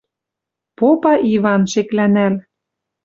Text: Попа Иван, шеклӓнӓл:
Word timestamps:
Попа 0.77 1.13
Иван, 1.33 1.61
шеклӓнӓл: 1.71 2.35